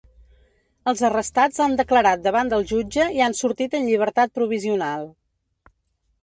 Els 0.91 1.01
arrestats 1.09 1.59
han 1.65 1.75
declarat 1.81 2.23
davant 2.23 2.49
del 2.53 2.65
jutge 2.71 3.05
i 3.19 3.21
han 3.27 3.37
sortit 3.41 3.77
en 3.81 3.87
llibertat 3.91 4.35
provisional. 4.41 5.07